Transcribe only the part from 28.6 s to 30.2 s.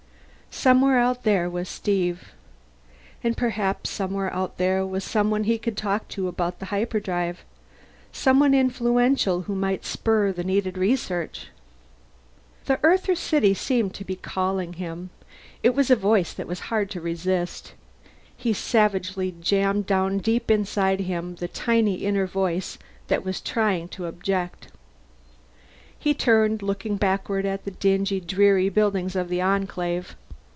buildings of the Enclave.